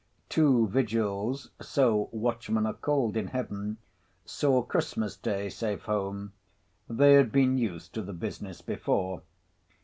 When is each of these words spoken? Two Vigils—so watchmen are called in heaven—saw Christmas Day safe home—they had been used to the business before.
Two 0.29 0.65
Vigils—so 0.69 2.09
watchmen 2.11 2.65
are 2.65 2.73
called 2.73 3.15
in 3.15 3.27
heaven—saw 3.27 4.63
Christmas 4.63 5.15
Day 5.15 5.47
safe 5.47 5.83
home—they 5.83 7.13
had 7.13 7.31
been 7.31 7.59
used 7.59 7.93
to 7.93 8.01
the 8.01 8.11
business 8.13 8.61
before. 8.61 9.21